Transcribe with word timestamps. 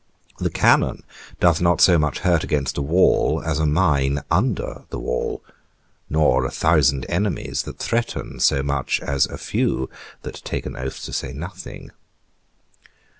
The 0.39 0.49
cannon 0.49 1.03
doth 1.39 1.61
not 1.61 1.79
so 1.79 1.99
much 1.99 2.21
hurt 2.21 2.43
against 2.43 2.75
a 2.75 2.81
wall, 2.81 3.39
as 3.45 3.59
a 3.59 3.67
mine 3.67 4.21
under 4.31 4.85
the 4.89 4.97
wall; 4.97 5.43
nor 6.09 6.43
a 6.43 6.49
thousand 6.49 7.05
enemies 7.07 7.61
that 7.65 7.77
threaten, 7.77 8.39
so 8.39 8.63
much 8.63 8.99
as 8.99 9.27
a 9.27 9.37
few 9.37 9.91
that 10.23 10.41
take 10.43 10.65
an 10.65 10.75
oath 10.75 11.03
to 11.03 11.13
say 11.13 11.33
nothing. 11.33 11.91